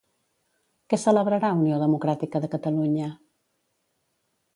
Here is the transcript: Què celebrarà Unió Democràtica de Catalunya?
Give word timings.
Què 0.93 0.97
celebrarà 1.01 1.51
Unió 1.59 1.77
Democràtica 1.83 2.41
de 2.45 2.49
Catalunya? 2.57 3.11